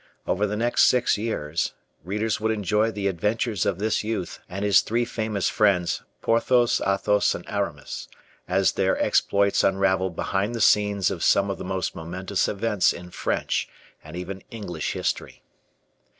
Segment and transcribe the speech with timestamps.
[0.25, 4.81] Over the next six years, readers would enjoy the adventures of this youth and his
[4.81, 8.07] three famous friends, Porthos, Athos, and Aramis,
[8.47, 13.11] as their exploits unraveled behind the scenes of some of the most momentous events in
[13.11, 13.69] French
[14.03, 15.43] and even English history.